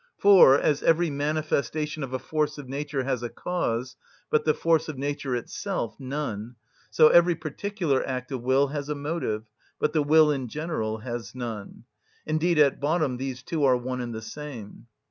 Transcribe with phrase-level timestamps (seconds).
[0.17, 3.95] For, as every manifestation of a force of nature has a cause,
[4.31, 6.55] but the force of nature itself none,
[6.89, 9.43] so every particular act of will has a motive,
[9.79, 11.83] but the will in general has none:
[12.25, 14.87] indeed at bottom these two are one and the same.